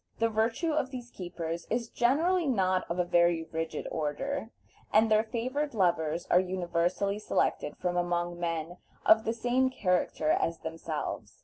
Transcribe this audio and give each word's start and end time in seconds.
The 0.17 0.29
virtue 0.29 0.71
of 0.71 0.89
these 0.89 1.11
keepers 1.11 1.67
is 1.69 1.91
certainly 1.93 2.47
not 2.47 2.89
of 2.89 2.97
a 2.97 3.03
very 3.05 3.43
rigid 3.51 3.87
order, 3.91 4.49
and 4.91 5.11
their 5.11 5.23
favored 5.23 5.75
lovers 5.75 6.25
are 6.31 6.39
universally 6.39 7.19
selected 7.19 7.77
from 7.77 7.97
among 7.97 8.39
men 8.39 8.77
of 9.05 9.25
the 9.25 9.33
same 9.33 9.69
character 9.69 10.31
as 10.31 10.61
themselves. 10.61 11.37